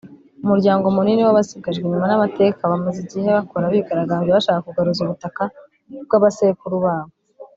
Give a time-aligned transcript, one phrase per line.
[0.43, 5.43] umuryango munini w’abasigajwe inyuma n’amateka bamaze igihe bakora bigaragambya bashaka kugaruza ubutaka
[6.05, 7.13] bw’abasekuru babo